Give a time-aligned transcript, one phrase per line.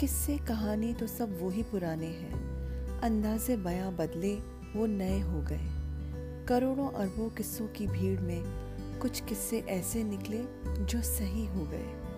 [0.00, 2.32] किस्से कहानी तो सब वही पुराने हैं।
[3.00, 4.34] अंदाजे बयां बदले
[4.76, 5.60] वो नए हो गए।
[6.46, 8.42] करोड़ों अरबों किस्सों की भीड़ में
[8.98, 10.38] कुछ किस्से ऐसे निकले
[10.84, 12.15] जो सही हो गए।